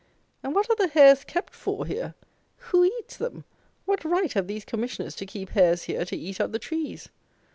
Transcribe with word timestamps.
And, 0.41 0.55
what 0.55 0.67
are 0.67 0.75
the 0.75 0.87
hares 0.87 1.23
kept 1.23 1.53
for 1.53 1.85
here? 1.85 2.15
Who 2.71 2.83
eats 2.83 3.17
them? 3.17 3.43
What 3.85 4.03
right 4.03 4.33
have 4.33 4.47
these 4.47 4.65
Commissioners 4.65 5.13
to 5.17 5.27
keep 5.27 5.49
hares 5.49 5.83
here, 5.83 6.05
to 6.05 6.17
eat 6.17 6.41
up 6.41 6.51
the 6.51 6.57
trees? 6.57 7.09